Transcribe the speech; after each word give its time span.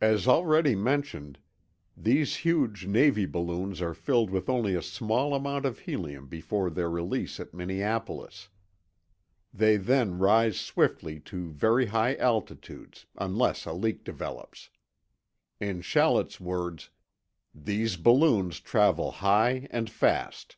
As 0.00 0.28
already 0.28 0.76
mentioned, 0.76 1.40
these 1.96 2.36
huge 2.36 2.86
Navy 2.86 3.26
balloons 3.26 3.80
are 3.82 3.92
filled 3.92 4.30
with 4.30 4.48
only 4.48 4.76
a 4.76 4.80
small 4.80 5.34
amount 5.34 5.66
of 5.66 5.80
helium 5.80 6.28
before 6.28 6.70
their 6.70 6.88
release 6.88 7.40
at 7.40 7.52
Minneapolis. 7.52 8.48
They 9.52 9.76
then 9.76 10.18
rise 10.18 10.60
swiftly 10.60 11.18
to 11.22 11.50
very 11.50 11.86
high 11.86 12.14
altitudes, 12.14 13.06
unless 13.16 13.64
a 13.66 13.72
leak 13.72 14.04
develops. 14.04 14.70
In 15.58 15.80
Shallett's 15.82 16.38
words, 16.38 16.90
"These 17.52 17.96
balloons 17.96 18.60
travel 18.60 19.10
high 19.10 19.66
and 19.72 19.90
fast. 19.90 20.54